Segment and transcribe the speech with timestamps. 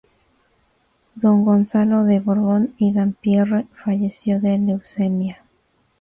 [1.13, 5.43] Don Gonzalo de Borbón y Dampierre falleció de leucemia.